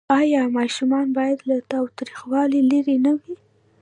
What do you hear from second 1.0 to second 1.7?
باید له